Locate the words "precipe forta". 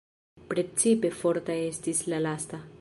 0.53-1.59